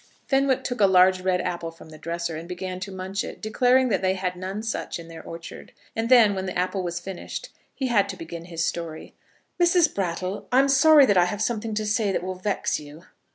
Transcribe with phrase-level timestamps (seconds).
[0.25, 3.89] Fenwick took a large, red apple from the dresser, and began to munch, it, declaring
[3.89, 5.73] that they had none such in their orchard.
[5.95, 9.13] And then, when the apple was finished, he had to begin his story.
[9.61, 9.93] "Mrs.
[9.93, 13.03] Brattle, I'm sorry that I have something to say that will vex you."